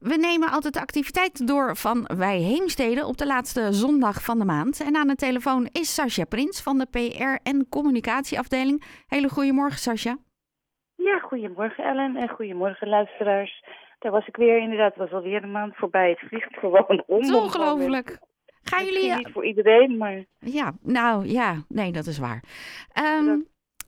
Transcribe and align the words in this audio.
We 0.00 0.16
nemen 0.16 0.50
altijd 0.50 0.74
de 0.74 0.80
activiteiten 0.80 1.46
door 1.46 1.76
van 1.76 2.10
Wij 2.16 2.38
Heemsteden 2.38 3.06
op 3.06 3.16
de 3.16 3.26
laatste 3.26 3.72
zondag 3.72 4.22
van 4.22 4.38
de 4.38 4.44
maand. 4.44 4.80
En 4.80 4.96
aan 4.96 5.06
de 5.06 5.14
telefoon 5.14 5.68
is 5.72 5.94
Sascha 5.94 6.24
Prins 6.24 6.62
van 6.62 6.78
de 6.78 6.86
PR 6.90 7.48
en 7.48 7.68
communicatieafdeling. 7.68 8.82
Hele 9.06 9.28
goedemorgen, 9.28 9.78
Sascha. 9.78 10.16
Ja, 10.94 11.18
goedemorgen 11.18 11.84
Ellen 11.84 12.16
en 12.16 12.28
goedemorgen 12.28 12.88
luisteraars. 12.88 13.64
Daar 13.98 14.12
was 14.12 14.26
ik 14.26 14.36
weer 14.36 14.58
inderdaad, 14.58 14.94
het 14.94 15.10
was 15.10 15.12
alweer 15.12 15.42
een 15.42 15.52
maand 15.52 15.76
voorbij. 15.76 16.10
Het 16.10 16.28
vliegt 16.28 16.58
gewoon 16.58 17.02
om. 17.06 17.16
Het 17.16 17.24
is 17.24 17.34
ongelooflijk. 17.34 18.18
Gaan 18.62 18.84
jullie... 18.84 19.14
Niet 19.14 19.32
voor 19.32 19.44
iedereen, 19.44 19.96
maar... 19.96 20.24
Ja, 20.38 20.72
nou 20.82 21.26
ja, 21.26 21.54
nee, 21.68 21.92
dat 21.92 22.06
is 22.06 22.18
waar. 22.18 22.42
Um, 23.20 23.46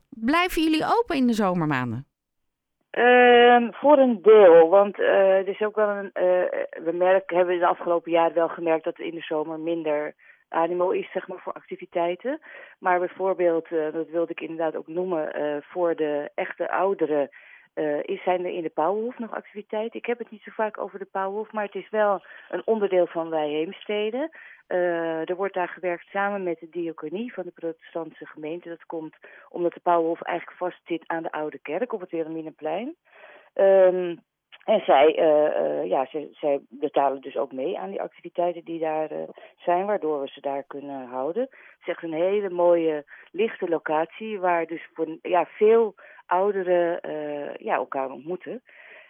blijven 0.08 0.62
jullie 0.62 0.84
open 0.98 1.16
in 1.16 1.26
de 1.26 1.32
zomermaanden? 1.32 2.09
Uh, 2.98 3.68
voor 3.70 3.98
een 3.98 4.22
deel, 4.22 4.68
want 4.68 4.98
uh, 4.98 5.38
er 5.38 5.48
is 5.48 5.60
ook 5.60 5.76
wel 5.76 5.88
een. 5.88 6.10
Uh, 6.14 6.82
we 6.84 6.90
merken, 6.92 7.36
hebben 7.36 7.58
de 7.58 7.66
afgelopen 7.66 8.10
jaren 8.10 8.34
wel 8.34 8.48
gemerkt 8.48 8.84
dat 8.84 8.98
er 8.98 9.04
in 9.04 9.14
de 9.14 9.20
zomer 9.20 9.60
minder 9.60 10.14
animo 10.48 10.90
is, 10.90 11.10
zeg 11.12 11.28
maar, 11.28 11.38
voor 11.38 11.52
activiteiten. 11.52 12.40
Maar 12.78 12.98
bijvoorbeeld, 12.98 13.70
uh, 13.70 13.92
dat 13.92 14.08
wilde 14.08 14.32
ik 14.32 14.40
inderdaad 14.40 14.76
ook 14.76 14.86
noemen, 14.86 15.32
voor 15.62 15.94
de 15.94 16.30
echte 16.34 16.70
ouderen 16.70 17.28
is, 18.02 18.22
zijn 18.22 18.44
er 18.44 18.52
in 18.52 18.62
de 18.62 18.68
Pauwhof 18.74 19.18
nog 19.18 19.34
activiteiten. 19.34 19.98
Ik 19.98 20.06
heb 20.06 20.18
het 20.18 20.30
niet 20.30 20.42
zo 20.42 20.50
vaak 20.54 20.78
over 20.78 20.98
de 20.98 21.08
Pauwhof, 21.10 21.52
maar 21.52 21.64
het 21.64 21.74
is 21.74 21.90
wel 21.90 22.22
een 22.48 22.62
onderdeel 22.64 23.06
van 23.06 23.30
Wij 23.30 23.48
Heemsteden. 23.48 24.30
er 25.26 25.36
wordt 25.36 25.54
daar 25.54 25.68
gewerkt 25.68 26.06
samen 26.06 26.42
met 26.42 26.60
de 26.60 26.68
diaconie 26.70 27.32
van 27.32 27.44
de 27.44 27.50
protestantse 27.50 28.26
gemeente. 28.26 28.68
Dat 28.68 28.86
komt 28.86 29.16
omdat 29.48 29.72
de 29.72 29.80
Pauwhof 29.80 30.22
eigenlijk 30.22 30.58
vast 30.58 30.80
zit 30.84 31.04
aan 31.06 31.22
de 31.22 31.32
Oude 31.32 31.58
Kerk 31.58 31.92
op 31.92 32.00
het 32.00 32.10
Wilhelminaplein. 32.10 32.96
Um, 33.54 34.20
en 34.64 34.80
zij, 34.80 35.18
uh, 35.18 35.62
uh, 35.62 35.84
ja, 35.86 36.06
zij, 36.06 36.28
zij 36.32 36.60
betalen 36.68 37.20
dus 37.20 37.36
ook 37.36 37.52
mee 37.52 37.78
aan 37.78 37.90
die 37.90 38.00
activiteiten 38.00 38.64
die 38.64 38.78
daar 38.78 39.12
uh, 39.12 39.18
zijn, 39.56 39.86
waardoor 39.86 40.20
we 40.20 40.28
ze 40.28 40.40
daar 40.40 40.62
kunnen 40.66 41.06
houden. 41.06 41.42
Het 41.42 41.80
is 41.80 41.88
echt 41.88 42.02
een 42.02 42.12
hele 42.12 42.50
mooie, 42.50 43.04
lichte 43.30 43.68
locatie 43.68 44.40
waar 44.40 44.66
dus 44.66 44.88
voor 44.94 45.18
ja, 45.22 45.46
veel 45.46 45.94
ouderen 46.26 47.00
ja, 47.58 47.74
elkaar 47.74 48.10
ontmoeten. 48.10 48.62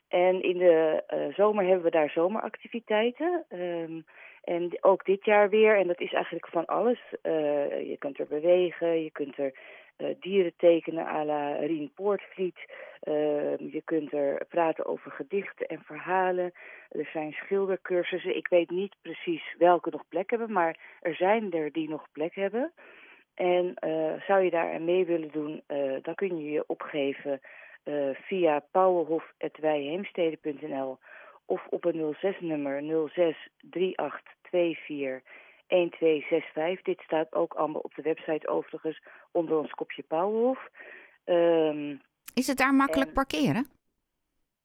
En 0.08 0.42
in 0.42 0.58
de 0.58 1.02
zomer 1.36 1.64
hebben 1.64 1.84
we 1.84 1.91
daar 1.91 2.11
zomeractiviteiten. 2.11 3.44
Um, 3.50 4.05
en 4.42 4.78
ook 4.80 5.05
dit 5.05 5.24
jaar 5.24 5.48
weer, 5.48 5.77
en 5.77 5.86
dat 5.86 6.00
is 6.00 6.12
eigenlijk 6.12 6.48
van 6.48 6.66
alles. 6.66 6.98
je 7.22 7.96
kunt 7.98 8.19
er 8.19 8.27
bewegen, 8.27 9.02
je 9.02 9.10
kunt 9.10 9.38
er 9.38 9.52
uh, 10.00 10.08
dieren 10.20 10.52
tekenen 10.56 11.06
à 11.06 11.24
la 11.24 11.52
Rien 11.52 11.91
Poortvliet. 11.94 12.58
Uh, 13.02 13.56
je 13.56 13.83
kunt 13.84 14.12
er 14.12 14.44
praten 14.48 14.86
over 14.86 15.11
gedichten 15.11 15.66
en 15.66 15.83
verhalen. 15.83 16.52
Er 16.88 17.08
zijn 17.12 17.33
schildercursussen. 17.33 18.36
Ik 18.36 18.48
weet 18.48 18.70
niet 18.70 18.94
precies 19.02 19.55
welke 19.58 19.91
nog 19.91 20.08
plek 20.08 20.30
hebben, 20.30 20.52
maar 20.52 20.77
er 21.00 21.14
zijn 21.14 21.52
er 21.52 21.72
die 21.72 21.88
nog 21.88 22.06
plek 22.12 22.34
hebben. 22.34 22.72
En 23.34 23.74
uh, 23.84 24.12
zou 24.27 24.42
je 24.42 24.50
daar 24.50 24.74
aan 24.74 24.84
mee 24.84 25.05
willen 25.05 25.30
doen, 25.33 25.62
dan 26.02 26.14
kun 26.14 26.38
je 26.38 26.50
je 26.50 26.64
opgeven 26.66 27.41
via 28.12 28.64
pauwenhof.wijheemsteden.nl 28.70 30.98
of 31.50 31.66
op 31.70 31.84
een 31.84 32.16
06-nummer 32.16 32.82
06 33.08 33.48
3824 33.70 35.22
1265. 35.66 36.82
Dit 36.82 37.00
staat 37.00 37.34
ook 37.34 37.54
allemaal 37.54 37.80
op 37.80 37.94
de 37.94 38.02
website 38.02 38.48
overigens 38.48 39.02
onder 39.30 39.58
ons 39.58 39.70
kopje 39.70 40.02
Pauwhof. 40.02 40.68
Um, 41.24 42.00
is 42.34 42.46
het 42.46 42.58
daar 42.58 42.74
makkelijk 42.74 43.08
en, 43.08 43.14
parkeren? 43.14 43.66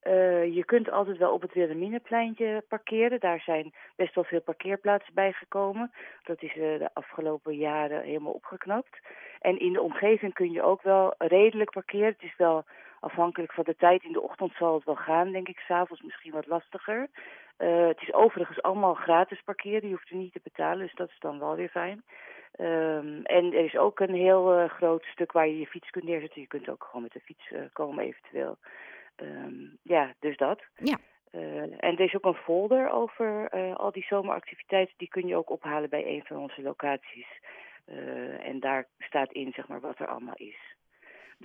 Uh, 0.03 0.55
je 0.55 0.65
kunt 0.65 0.91
altijd 0.91 1.17
wel 1.17 1.33
op 1.33 1.41
het 1.41 1.53
Wilhelminapleintje 1.53 2.63
parkeren. 2.67 3.19
Daar 3.19 3.39
zijn 3.39 3.73
best 3.95 4.15
wel 4.15 4.23
veel 4.23 4.41
parkeerplaatsen 4.41 5.13
bijgekomen. 5.13 5.91
Dat 6.23 6.41
is 6.41 6.55
uh, 6.55 6.79
de 6.79 6.89
afgelopen 6.93 7.55
jaren 7.55 8.03
helemaal 8.03 8.33
opgeknapt. 8.33 8.99
En 9.39 9.59
in 9.59 9.73
de 9.73 9.81
omgeving 9.81 10.33
kun 10.33 10.51
je 10.51 10.63
ook 10.63 10.81
wel 10.81 11.13
redelijk 11.17 11.71
parkeren. 11.71 12.07
Het 12.07 12.23
is 12.23 12.37
wel 12.37 12.65
afhankelijk 13.05 13.53
van 13.53 13.63
de 13.63 13.75
tijd. 13.75 14.03
In 14.03 14.11
de 14.11 14.21
ochtend 14.21 14.53
zal 14.57 14.73
het 14.73 14.83
wel 14.83 14.95
gaan, 14.95 15.31
denk 15.31 15.47
ik. 15.47 15.59
S'avonds 15.59 16.03
misschien 16.03 16.31
wat 16.31 16.47
lastiger. 16.47 17.07
Uh, 17.57 17.87
het 17.87 18.01
is 18.01 18.13
overigens 18.13 18.61
allemaal 18.61 18.93
gratis 18.93 19.41
parkeren. 19.41 19.87
Je 19.87 19.95
hoeft 19.95 20.09
er 20.09 20.15
niet 20.15 20.33
te 20.33 20.39
betalen, 20.43 20.79
dus 20.79 20.95
dat 20.95 21.09
is 21.09 21.19
dan 21.19 21.39
wel 21.39 21.55
weer 21.55 21.69
fijn. 21.69 22.03
Um, 22.59 23.21
en 23.23 23.53
er 23.53 23.65
is 23.65 23.77
ook 23.77 23.99
een 23.99 24.13
heel 24.13 24.59
uh, 24.59 24.69
groot 24.69 25.03
stuk 25.03 25.31
waar 25.31 25.47
je 25.47 25.59
je 25.59 25.67
fiets 25.67 25.89
kunt 25.89 26.05
neerzetten. 26.05 26.41
Je 26.41 26.47
kunt 26.47 26.69
ook 26.69 26.83
gewoon 26.83 27.01
met 27.01 27.13
de 27.13 27.19
fiets 27.19 27.51
uh, 27.51 27.59
komen 27.73 28.03
eventueel. 28.03 28.57
Um, 29.15 29.77
ja, 29.81 30.13
dus 30.19 30.37
dat. 30.37 30.61
Ja. 30.75 30.97
En 31.79 31.97
er 31.97 31.99
is 31.99 32.15
ook 32.15 32.25
een 32.25 32.43
folder 32.43 32.89
over 32.89 33.49
al 33.75 33.91
die 33.91 34.05
zomeractiviteiten. 34.05 34.93
Die 34.97 35.07
kun 35.07 35.27
je 35.27 35.35
ook 35.35 35.49
ophalen 35.49 35.89
bij 35.89 36.07
een 36.07 36.23
van 36.25 36.37
onze 36.37 36.61
locaties. 36.61 37.27
en 38.39 38.59
daar 38.59 38.87
staat 38.99 39.31
in 39.31 39.51
zeg 39.55 39.67
maar, 39.67 39.79
wat 39.79 39.99
er 39.99 40.07
allemaal 40.07 40.35
is. 40.35 40.75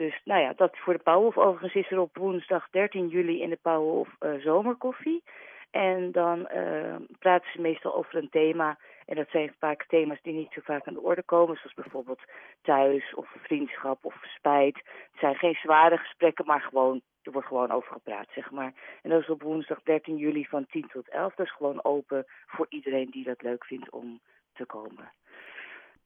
Dus 0.01 0.21
nou 0.25 0.41
ja, 0.41 0.53
dat 0.57 0.79
voor 0.79 0.93
de 0.93 1.03
Pauwhof. 1.03 1.39
Overigens 1.39 1.75
is 1.85 1.91
er 1.91 2.01
op 2.01 2.17
woensdag 2.17 2.69
13 2.71 3.09
juli 3.09 3.43
in 3.43 3.51
de 3.51 3.59
Pauwhof 3.63 4.09
zomerkoffie. 4.39 5.23
En 5.71 6.13
dan 6.13 6.39
uh, 6.55 6.97
praten 7.19 7.51
ze 7.53 7.61
meestal 7.61 7.95
over 7.95 8.17
een 8.17 8.31
thema. 8.31 8.79
En 9.07 9.17
dat 9.17 9.29
zijn 9.31 9.55
vaak 9.59 9.85
thema's 9.89 10.23
die 10.23 10.33
niet 10.33 10.53
zo 10.53 10.61
vaak 10.65 10.87
aan 10.87 10.95
de 10.95 11.01
orde 11.01 11.23
komen. 11.23 11.57
Zoals 11.57 11.75
bijvoorbeeld 11.75 12.21
thuis 12.63 13.15
of 13.15 13.29
vriendschap 13.43 14.05
of 14.05 14.15
spijt. 14.23 14.77
Het 14.77 15.21
zijn 15.21 15.35
geen 15.35 15.55
zware 15.55 15.97
gesprekken, 15.97 16.47
maar 16.47 16.61
gewoon, 16.61 17.01
er 17.23 17.33
wordt 17.33 17.49
gewoon 17.49 17.71
over 17.71 17.93
gepraat, 17.93 18.29
zeg 18.35 18.51
maar. 18.51 18.73
En 19.03 19.11
dat 19.11 19.21
is 19.21 19.29
op 19.29 19.43
woensdag 19.43 19.83
13 19.83 20.17
juli 20.17 20.47
van 20.47 20.67
10 20.67 20.89
tot 20.93 21.09
11. 21.09 21.35
Dat 21.35 21.47
is 21.47 21.53
gewoon 21.53 21.85
open 21.85 22.25
voor 22.47 22.67
iedereen 22.69 23.11
die 23.11 23.25
dat 23.25 23.43
leuk 23.43 23.65
vindt 23.65 23.91
om 23.91 24.21
te 24.53 24.67
komen. 24.67 25.13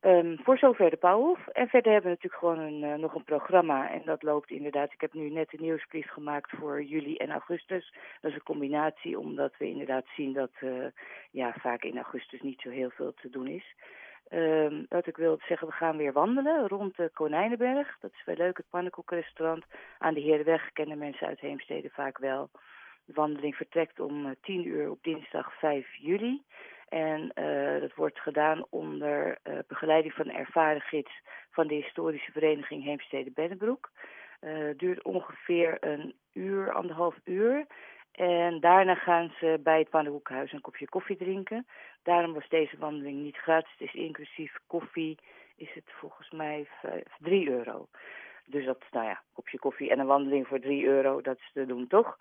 Um, 0.06 0.38
voor 0.42 0.58
zover 0.58 0.90
de 0.90 0.96
Pauwhof. 0.96 1.46
En 1.46 1.68
verder 1.68 1.92
hebben 1.92 2.10
we 2.10 2.16
natuurlijk 2.16 2.42
gewoon 2.42 2.58
een, 2.58 2.82
uh, 2.82 2.94
nog 2.94 3.14
een 3.14 3.24
programma. 3.24 3.90
En 3.90 4.02
dat 4.04 4.22
loopt 4.22 4.50
inderdaad. 4.50 4.92
Ik 4.92 5.00
heb 5.00 5.12
nu 5.12 5.30
net 5.30 5.52
een 5.52 5.62
nieuwsbrief 5.62 6.08
gemaakt 6.10 6.50
voor 6.50 6.82
juli 6.82 7.16
en 7.16 7.30
augustus. 7.30 7.94
Dat 8.20 8.30
is 8.30 8.36
een 8.36 8.42
combinatie, 8.42 9.18
omdat 9.18 9.52
we 9.58 9.68
inderdaad 9.68 10.04
zien 10.16 10.32
dat 10.32 10.50
uh, 10.60 10.86
ja, 11.30 11.54
vaak 11.58 11.82
in 11.82 11.96
augustus 11.96 12.40
niet 12.40 12.60
zo 12.60 12.70
heel 12.70 12.90
veel 12.90 13.14
te 13.14 13.30
doen 13.30 13.46
is. 13.46 13.74
Um, 14.30 14.86
wat 14.88 15.06
ik 15.06 15.16
wil 15.16 15.38
zeggen, 15.46 15.66
we 15.66 15.72
gaan 15.72 15.96
weer 15.96 16.12
wandelen 16.12 16.68
rond 16.68 16.96
de 16.96 17.10
Konijnenberg. 17.14 17.96
Dat 18.00 18.12
is 18.12 18.24
wel 18.24 18.36
leuk, 18.36 18.56
het 18.56 18.70
pannenkoekrestaurant. 18.70 19.64
Aan 19.98 20.14
de 20.14 20.20
Herenweg 20.20 20.72
kennen 20.72 20.98
mensen 20.98 21.26
uit 21.26 21.40
Heemstede 21.40 21.90
vaak 21.90 22.18
wel. 22.18 22.50
De 23.04 23.12
wandeling 23.14 23.54
vertrekt 23.54 24.00
om 24.00 24.26
uh, 24.26 24.30
10 24.42 24.66
uur 24.66 24.90
op 24.90 25.02
dinsdag 25.02 25.58
5 25.58 25.94
juli. 25.94 26.42
En 26.94 27.32
uh, 27.34 27.80
dat 27.80 27.94
wordt 27.94 28.20
gedaan 28.20 28.64
onder 28.70 29.38
uh, 29.44 29.58
begeleiding 29.66 30.14
van 30.14 30.28
een 30.28 30.36
ervaren 30.36 30.80
gids 30.80 31.22
van 31.50 31.66
de 31.66 31.74
historische 31.74 32.32
vereniging 32.32 32.84
Heemstede 32.84 33.30
Bennebroek. 33.30 33.90
Uh, 34.40 34.66
het 34.66 34.78
duurt 34.78 35.02
ongeveer 35.02 35.76
een 35.80 36.14
uur, 36.32 36.72
anderhalf 36.72 37.16
uur. 37.24 37.66
En 38.12 38.60
daarna 38.60 38.94
gaan 38.94 39.32
ze 39.38 39.60
bij 39.62 39.78
het 39.78 39.88
Pannenhoekhuis 39.88 40.52
een 40.52 40.60
kopje 40.60 40.88
koffie 40.88 41.16
drinken. 41.16 41.66
Daarom 42.02 42.32
was 42.32 42.48
deze 42.48 42.78
wandeling 42.78 43.22
niet 43.22 43.36
gratis. 43.36 43.72
Het 43.78 43.88
is 43.88 43.94
inclusief 43.94 44.58
koffie, 44.66 45.18
is 45.56 45.70
het 45.74 45.90
volgens 45.98 46.30
mij 46.30 46.68
3 47.18 47.50
euro. 47.50 47.88
Dus 48.46 48.64
dat, 48.64 48.84
nou 48.90 49.06
ja, 49.06 49.22
kopje 49.32 49.58
koffie 49.58 49.90
en 49.90 49.98
een 49.98 50.06
wandeling 50.06 50.46
voor 50.46 50.60
3 50.60 50.84
euro, 50.84 51.20
dat 51.20 51.36
is 51.36 51.50
te 51.52 51.66
doen 51.66 51.86
toch? 51.86 52.18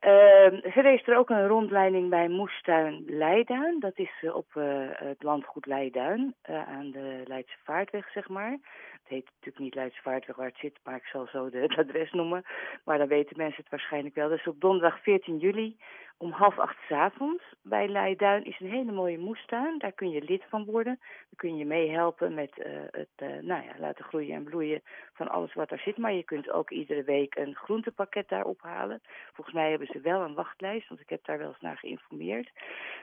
Uh, 0.00 0.72
verder 0.72 0.92
is 0.92 1.06
er 1.06 1.16
ook 1.16 1.30
een 1.30 1.46
rondleiding 1.46 2.10
bij 2.10 2.28
Moestuin 2.28 3.04
Leiduin. 3.06 3.80
Dat 3.80 3.98
is 3.98 4.10
uh, 4.22 4.36
op 4.36 4.46
uh, 4.54 4.64
het 4.92 5.22
landgoed 5.22 5.66
Leiduin, 5.66 6.34
uh, 6.50 6.68
aan 6.68 6.90
de 6.90 7.22
Leidse 7.24 7.56
Vaartweg, 7.64 8.10
zeg 8.10 8.28
maar. 8.28 8.50
Het 8.50 9.08
heet 9.08 9.24
natuurlijk 9.24 9.58
niet 9.58 9.74
Leidse 9.74 10.02
Vaartweg 10.02 10.36
waar 10.36 10.46
het 10.46 10.58
zit, 10.58 10.78
maar 10.84 10.96
ik 10.96 11.04
zal 11.04 11.26
zo 11.26 11.50
de, 11.50 11.58
het 11.58 11.76
adres 11.76 12.12
noemen. 12.12 12.44
Maar 12.84 12.98
dan 12.98 13.08
weten 13.08 13.36
mensen 13.36 13.62
het 13.62 13.70
waarschijnlijk 13.70 14.14
wel. 14.14 14.28
Dus 14.28 14.46
op 14.46 14.60
donderdag 14.60 15.02
14 15.02 15.38
juli 15.38 15.76
om 16.18 16.32
half 16.32 16.58
acht 16.58 16.76
s 16.86 16.90
avonds 16.90 17.44
bij 17.62 17.88
Leiduin 17.88 18.44
is 18.44 18.60
een 18.60 18.70
hele 18.70 18.92
mooie 18.92 19.18
moestuin. 19.18 19.78
Daar 19.78 19.92
kun 19.92 20.10
je 20.10 20.22
lid 20.22 20.44
van 20.48 20.64
worden. 20.64 20.98
Dan 21.00 21.36
kun 21.36 21.56
je 21.56 21.64
meehelpen 21.64 22.34
met 22.34 22.50
uh, 22.58 22.64
het 22.90 23.08
uh, 23.22 23.28
nou 23.28 23.64
ja, 23.64 23.72
laten 23.78 24.04
groeien 24.04 24.34
en 24.34 24.44
bloeien 24.44 24.82
van 25.12 25.28
alles 25.28 25.54
wat 25.54 25.70
er 25.70 25.78
zit. 25.78 25.96
Maar 25.96 26.12
je 26.12 26.22
kunt 26.22 26.50
ook 26.50 26.70
iedere 26.70 27.02
week 27.02 27.34
een 27.34 27.54
groentepakket 27.54 28.28
daar 28.28 28.44
ophalen. 28.44 29.00
Volgens 29.32 29.56
mij 29.56 29.70
hebben 29.70 29.88
ze 29.92 30.00
wel 30.00 30.20
een 30.20 30.34
wachtlijst, 30.34 30.88
want 30.88 31.00
ik 31.00 31.08
heb 31.08 31.24
daar 31.24 31.38
wel 31.38 31.48
eens 31.48 31.60
naar 31.60 31.78
geïnformeerd. 31.78 32.50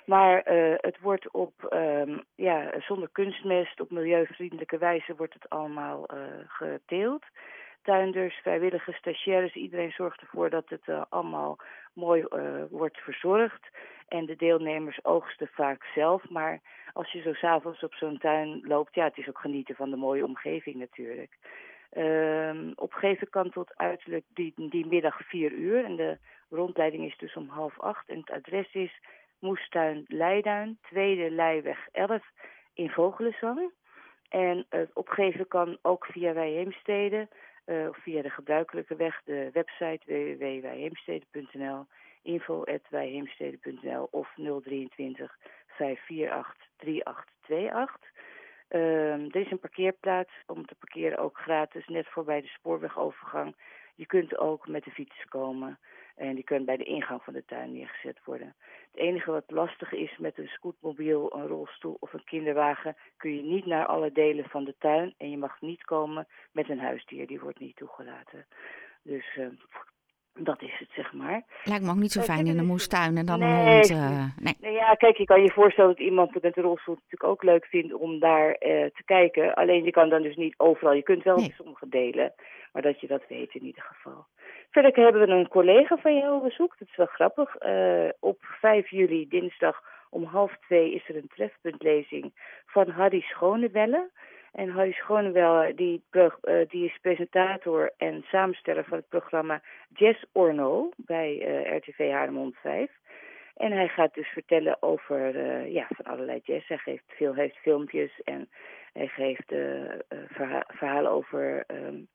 Maar 0.05 0.51
uh, 0.51 0.73
het 0.77 0.99
wordt 0.99 1.31
op, 1.31 1.53
um, 1.73 2.23
ja, 2.35 2.71
zonder 2.79 3.09
kunstmest, 3.11 3.79
op 3.79 3.91
milieuvriendelijke 3.91 4.77
wijze 4.77 5.15
wordt 5.15 5.33
het 5.33 5.49
allemaal 5.49 6.05
geteeld 6.47 7.23
tuinders, 7.85 8.35
vrijwilligers, 8.35 8.97
stagiaires, 8.97 9.53
iedereen 9.53 9.91
zorgt 9.91 10.21
ervoor 10.21 10.49
dat 10.49 10.69
het 10.69 10.87
uh, 10.87 11.01
allemaal 11.09 11.57
mooi 11.93 12.25
uh, 12.29 12.63
wordt 12.69 12.97
verzorgd. 12.97 13.69
En 14.07 14.25
de 14.25 14.35
deelnemers 14.35 15.05
oogsten 15.05 15.47
vaak 15.47 15.83
zelf. 15.95 16.29
Maar 16.29 16.61
als 16.93 17.11
je 17.11 17.21
zo 17.21 17.33
s'avonds 17.33 17.83
op 17.83 17.93
zo'n 17.93 18.17
tuin 18.17 18.61
loopt, 18.63 18.95
ja, 18.95 19.03
het 19.03 19.17
is 19.17 19.27
ook 19.27 19.39
genieten 19.39 19.75
van 19.75 19.89
de 19.89 19.95
mooie 19.95 20.25
omgeving 20.25 20.75
natuurlijk. 20.75 21.37
Uh, 21.93 22.71
opgeven 22.75 23.29
kan 23.29 23.49
tot 23.49 23.71
uiterlijk 23.75 24.25
die, 24.27 24.53
die 24.55 24.85
middag 24.85 25.17
vier 25.27 25.51
uur. 25.51 25.85
En 25.85 25.95
de 25.95 26.17
Rondleiding 26.49 27.05
is 27.05 27.17
dus 27.17 27.35
om 27.35 27.47
half 27.49 27.79
acht 27.79 28.09
en 28.09 28.17
het 28.17 28.29
adres 28.29 28.73
is 28.73 28.99
Moestuin 29.39 30.05
Leiduin, 30.07 30.77
Tweede 30.81 31.31
Leiweg 31.31 31.87
11 31.91 32.23
in 32.73 32.89
Vogelenzang. 32.89 33.71
En 34.29 34.65
het 34.69 34.89
opgeven 34.93 35.47
kan 35.47 35.77
ook 35.81 36.05
via 36.05 36.33
Wijheemstede 36.33 37.27
uh, 37.65 37.87
via 37.91 38.21
de 38.21 38.29
gebruikelijke 38.29 38.95
weg, 38.95 39.21
de 39.23 39.49
website 39.53 40.01
www.wijheemstede.nl, 40.05 41.85
info.wijheemstede.nl 42.21 44.07
of 44.11 44.33
023 44.35 45.37
548 45.67 46.55
3828. 46.77 48.14
Uh, 48.69 49.11
er 49.11 49.35
is 49.35 49.51
een 49.51 49.59
parkeerplaats 49.59 50.31
om 50.45 50.65
te 50.65 50.75
parkeren 50.75 51.17
ook 51.17 51.37
gratis, 51.37 51.87
net 51.87 52.07
voorbij 52.07 52.41
de 52.41 52.47
spoorwegovergang. 52.47 53.55
Je 53.95 54.05
kunt 54.05 54.37
ook 54.37 54.67
met 54.67 54.83
de 54.83 54.91
fiets 54.91 55.25
komen. 55.25 55.79
En 56.15 56.35
die 56.35 56.43
kunnen 56.43 56.65
bij 56.65 56.77
de 56.77 56.83
ingang 56.83 57.23
van 57.23 57.33
de 57.33 57.45
tuin 57.45 57.71
neergezet 57.71 58.19
worden. 58.23 58.55
Het 58.91 59.01
enige 59.01 59.31
wat 59.31 59.43
lastig 59.51 59.91
is 59.91 60.17
met 60.17 60.37
een 60.37 60.47
scootmobiel, 60.47 61.35
een 61.35 61.47
rolstoel 61.47 61.97
of 61.99 62.13
een 62.13 62.23
kinderwagen, 62.23 62.95
kun 63.17 63.35
je 63.35 63.43
niet 63.43 63.65
naar 63.65 63.85
alle 63.85 64.11
delen 64.11 64.49
van 64.49 64.63
de 64.63 64.75
tuin. 64.77 65.13
En 65.17 65.29
je 65.29 65.37
mag 65.37 65.61
niet 65.61 65.83
komen 65.83 66.27
met 66.51 66.69
een 66.69 66.79
huisdier, 66.79 67.27
die 67.27 67.39
wordt 67.39 67.59
niet 67.59 67.75
toegelaten. 67.75 68.45
Dus 69.01 69.35
uh, 69.35 69.47
dat 70.37 70.61
is 70.61 70.75
het, 70.79 70.89
zeg 70.95 71.13
maar. 71.13 71.43
Lijkt 71.63 71.83
me 71.83 71.89
ook 71.89 71.95
niet 71.95 72.11
zo 72.11 72.21
fijn 72.21 72.47
in 72.47 72.57
een 72.57 72.65
moestuin 72.65 73.17
en 73.17 73.25
dan 73.25 73.39
nee, 73.39 73.49
een 73.49 73.73
hond. 73.73 73.89
Uh, 73.89 74.25
nee. 74.39 74.53
nee. 74.61 74.73
ja, 74.73 74.93
kijk, 74.93 75.17
je 75.17 75.25
kan 75.25 75.41
je 75.41 75.51
voorstellen 75.51 75.89
dat 75.89 76.05
iemand 76.05 76.33
met 76.33 76.57
een 76.57 76.63
rolstoel 76.63 76.95
natuurlijk 76.95 77.23
ook 77.23 77.43
leuk 77.43 77.65
vindt 77.65 77.93
om 77.93 78.19
daar 78.19 78.47
uh, 78.47 78.55
te 78.85 79.03
kijken. 79.05 79.53
Alleen 79.53 79.83
je 79.83 79.91
kan 79.91 80.09
dan 80.09 80.21
dus 80.21 80.35
niet 80.35 80.53
overal. 80.57 80.93
Je 80.93 81.03
kunt 81.03 81.23
wel 81.23 81.37
nee. 81.37 81.53
sommige 81.57 81.89
delen, 81.89 82.33
maar 82.73 82.81
dat 82.81 82.99
je 82.99 83.07
dat 83.07 83.23
weet 83.27 83.55
in 83.55 83.65
ieder 83.65 83.83
geval. 83.83 84.25
Verder 84.71 85.03
hebben 85.03 85.27
we 85.27 85.33
een 85.33 85.47
collega 85.47 85.97
van 85.97 86.17
jou 86.17 86.43
bezoekt. 86.43 86.79
Dat 86.79 86.87
is 86.87 86.95
wel 86.95 87.05
grappig. 87.05 87.55
Uh, 87.65 88.09
op 88.19 88.37
5 88.39 88.89
juli, 88.89 89.27
dinsdag 89.27 89.81
om 90.09 90.23
half 90.23 90.57
twee, 90.67 90.93
is 90.93 91.09
er 91.09 91.15
een 91.15 91.31
trefpuntlezing 91.35 92.31
van 92.65 92.89
Harry 92.89 93.21
Schonewelle. 93.21 94.09
En 94.55 94.69
Harry 94.69 94.91
Schonewelle 94.91 95.73
die, 95.73 96.03
uh, 96.11 96.31
die 96.67 96.85
is 96.85 96.97
presentator 97.01 97.91
en 97.97 98.23
samensteller 98.27 98.85
van 98.85 98.97
het 98.97 99.09
programma 99.09 99.61
Jazz 99.93 100.23
or 100.31 100.53
No 100.53 100.89
bij 100.95 101.47
uh, 101.47 101.77
RTV 101.77 102.11
Haarlem 102.11 102.53
5. 102.53 102.91
En 103.55 103.71
hij 103.71 103.87
gaat 103.87 104.13
dus 104.13 104.27
vertellen 104.27 104.81
over 104.81 105.37
ja, 105.67 105.87
van 105.89 106.05
allerlei 106.05 106.39
jazz. 106.43 106.67
Hij 106.67 106.77
geeft, 106.77 107.03
veel, 107.07 107.33
heeft 107.33 107.57
filmpjes 107.57 108.21
en 108.23 108.49
hij 108.93 109.07
geeft 109.07 109.47
verha 110.27 110.63
verhalen 110.67 111.11
over 111.11 111.63
um, 111.67 112.07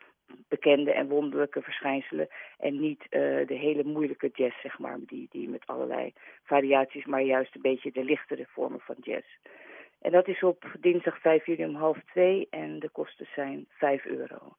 bekende 0.49 0.93
en 0.93 1.09
wonderlijke 1.09 1.63
verschijnselen. 1.63 2.29
En 2.59 2.81
niet 2.81 3.03
uh, 3.03 3.11
de 3.47 3.55
hele 3.55 3.85
moeilijke 3.85 4.31
jazz, 4.33 4.61
zeg 4.61 4.79
maar, 4.79 4.99
die, 5.07 5.29
die 5.31 5.49
met 5.49 5.67
allerlei 5.67 6.13
variaties, 6.45 7.05
maar 7.05 7.23
juist 7.23 7.55
een 7.55 7.63
beetje 7.63 7.93
de 7.93 8.05
lichtere 8.05 8.47
vormen 8.49 8.81
van 8.81 8.97
jazz. 9.01 9.27
En 10.01 10.11
dat 10.11 10.29
is 10.29 10.43
op 10.43 10.65
dinsdag 10.81 11.21
5 11.21 11.47
juli 11.47 11.65
om 11.65 11.75
half 11.75 11.99
twee 12.13 12.47
en 12.51 12.79
de 12.79 12.89
kosten 12.89 13.27
zijn 13.35 13.67
5 13.69 14.05
euro. 14.05 14.57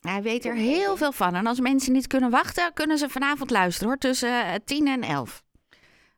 Hij 0.00 0.22
weet 0.22 0.44
er 0.44 0.54
heel 0.54 0.96
veel 0.96 1.12
van. 1.12 1.34
En 1.34 1.46
als 1.46 1.60
mensen 1.60 1.92
niet 1.92 2.06
kunnen 2.06 2.30
wachten, 2.30 2.72
kunnen 2.72 2.98
ze 2.98 3.08
vanavond 3.08 3.50
luisteren 3.50 3.88
hoor, 3.88 3.98
tussen 3.98 4.28
uh, 4.28 4.54
10 4.64 4.86
en 4.86 5.02
11. 5.02 5.42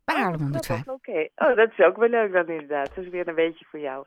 Bij 0.04 0.16
Haarlem 0.16 0.40
105. 0.40 0.80
Oké, 0.80 0.90
okay. 0.90 1.30
oh, 1.36 1.56
dat 1.56 1.70
is 1.76 1.84
ook 1.84 1.96
wel 1.96 2.08
leuk 2.08 2.32
dan 2.32 2.48
inderdaad. 2.48 2.94
Dat 2.94 3.04
is 3.04 3.10
weer 3.10 3.28
een 3.28 3.34
beetje 3.34 3.64
voor 3.64 3.80
jou. 3.80 4.04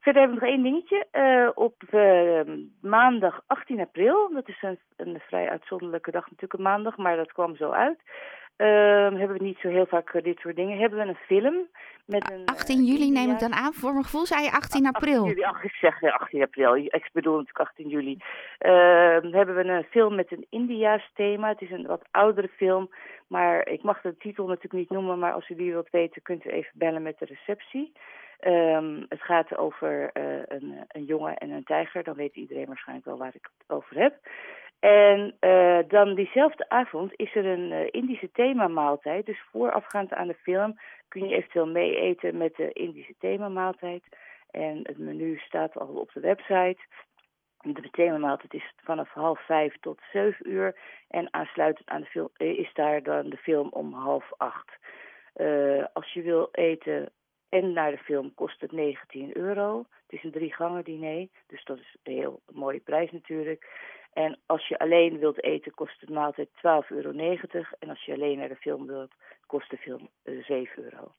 Verder 0.00 0.22
hebben 0.22 0.40
we 0.40 0.46
nog 0.46 0.54
één 0.54 0.62
dingetje. 0.62 1.06
Uh, 1.12 1.50
op 1.54 1.82
uh, 1.90 2.40
maandag 2.80 3.40
18 3.46 3.80
april, 3.80 4.30
dat 4.32 4.48
is 4.48 4.62
een, 4.62 4.78
een, 4.96 5.20
vrij 5.20 5.48
uitzonderlijke 5.48 6.10
dag 6.10 6.24
natuurlijk 6.24 6.52
een 6.52 6.62
maandag, 6.62 6.96
maar 6.96 7.16
dat 7.16 7.32
kwam 7.32 7.56
zo 7.56 7.70
uit. 7.70 7.98
Uh, 8.58 9.18
hebben 9.18 9.38
we 9.38 9.44
niet 9.44 9.58
zo 9.58 9.68
heel 9.68 9.86
vaak 9.86 10.22
dit 10.22 10.38
soort 10.38 10.56
dingen. 10.56 10.78
Hebben 10.78 10.98
we 10.98 11.04
een 11.04 11.14
film 11.26 11.68
met 12.04 12.30
een... 12.30 12.44
18 12.44 12.84
juli 12.84 13.10
neem 13.10 13.30
ik 13.30 13.38
dan 13.38 13.54
aan. 13.54 13.74
Voor 13.74 13.92
mijn 13.92 14.04
gevoel 14.04 14.26
zei 14.26 14.42
je 14.42 14.52
18 14.52 14.86
april. 14.86 15.22
18 15.22 15.28
juli, 15.28 15.42
ach, 15.42 15.64
ik 15.64 15.72
zeg 15.72 16.02
18 16.02 16.42
april. 16.42 16.76
Ik 16.76 17.10
bedoel 17.12 17.36
natuurlijk 17.36 17.68
18 17.68 17.88
juli. 17.88 18.18
hebben 19.30 19.54
we 19.54 19.64
een 19.64 19.84
film 19.90 20.14
met 20.14 20.32
een 20.32 20.46
Indiaas 20.50 21.10
thema. 21.14 21.48
Het 21.48 21.60
is 21.60 21.70
een 21.70 21.86
wat 21.86 22.08
oudere 22.10 22.48
film, 22.48 22.90
maar 23.26 23.68
ik 23.68 23.82
mag 23.82 24.00
de 24.00 24.16
titel 24.16 24.46
natuurlijk 24.46 24.74
niet 24.74 24.90
noemen. 24.90 25.18
Maar 25.18 25.32
als 25.32 25.48
u 25.48 25.54
die 25.54 25.72
wilt 25.72 25.90
weten, 25.90 26.22
kunt 26.22 26.44
u 26.44 26.50
even 26.50 26.72
bellen 26.74 27.02
met 27.02 27.18
de 27.18 27.24
receptie. 27.24 27.92
Um, 28.40 29.06
het 29.08 29.22
gaat 29.22 29.56
over 29.56 30.10
uh, 30.14 30.42
een, 30.46 30.84
een 30.88 31.04
jongen 31.04 31.36
en 31.36 31.50
een 31.50 31.64
tijger. 31.64 32.04
Dan 32.04 32.14
weet 32.14 32.34
iedereen 32.34 32.66
waarschijnlijk 32.66 33.06
wel 33.06 33.18
waar 33.18 33.34
ik 33.34 33.48
het 33.58 33.76
over 33.76 33.98
heb. 33.98 34.14
En 34.80 35.36
uh, 35.40 35.78
dan 35.88 36.14
diezelfde 36.14 36.68
avond 36.68 37.12
is 37.16 37.34
er 37.34 37.46
een 37.46 37.70
uh, 37.70 37.86
Indische 37.90 38.30
themamaaltijd. 38.32 39.26
Dus 39.26 39.42
voorafgaand 39.50 40.12
aan 40.12 40.26
de 40.26 40.34
film 40.34 40.78
kun 41.08 41.28
je 41.28 41.36
eventueel 41.36 41.66
mee 41.66 41.96
eten 41.96 42.36
met 42.36 42.56
de 42.56 42.72
Indische 42.72 43.14
themamaaltijd. 43.18 44.02
En 44.50 44.80
het 44.82 44.98
menu 44.98 45.38
staat 45.38 45.78
al 45.78 45.86
op 45.86 46.12
de 46.12 46.20
website. 46.20 46.78
De 47.62 47.90
themamaaltijd 47.90 48.54
is 48.54 48.72
vanaf 48.76 49.12
half 49.12 49.40
vijf 49.46 49.76
tot 49.80 50.00
zeven 50.12 50.50
uur. 50.50 50.76
En 51.08 51.34
aansluitend 51.34 51.88
aan 51.88 52.00
de 52.00 52.06
film 52.06 52.28
is 52.36 52.70
daar 52.74 53.02
dan 53.02 53.30
de 53.30 53.36
film 53.36 53.68
om 53.68 53.92
half 53.92 54.32
acht. 54.36 54.76
Als 55.92 56.12
je 56.12 56.22
wil 56.22 56.48
eten 56.52 57.10
en 57.48 57.72
naar 57.72 57.90
de 57.90 57.98
film 57.98 58.34
kost 58.34 58.60
het 58.60 58.72
19 58.72 59.36
euro. 59.36 59.78
Het 59.78 60.12
is 60.12 60.24
een 60.24 60.30
drie 60.30 60.52
gangen 60.52 60.84
diner, 60.84 61.28
dus 61.46 61.64
dat 61.64 61.78
is 61.78 61.96
een 62.02 62.12
heel 62.12 62.40
mooie 62.52 62.80
prijs 62.80 63.10
natuurlijk. 63.10 63.66
En 64.12 64.38
als 64.46 64.68
je 64.68 64.78
alleen 64.78 65.18
wilt 65.18 65.42
eten, 65.42 65.74
kost 65.74 66.00
het 66.00 66.10
maaltijd 66.10 66.48
12,90 66.48 66.60
euro. 66.88 67.10
En 67.78 67.88
als 67.88 68.04
je 68.04 68.12
alleen 68.12 68.38
naar 68.38 68.48
de 68.48 68.56
film 68.56 68.86
wilt, 68.86 69.12
kost 69.46 69.70
de 69.70 69.76
film 69.76 70.08
7 70.24 70.84
euro. 70.84 71.12